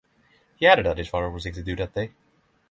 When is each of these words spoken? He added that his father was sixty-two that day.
He 0.55 0.65
added 0.65 0.87
that 0.87 0.97
his 0.97 1.09
father 1.09 1.29
was 1.29 1.43
sixty-two 1.43 1.75
that 1.75 1.93
day. 1.93 2.09